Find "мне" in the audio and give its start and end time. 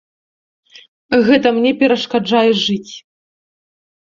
1.57-1.71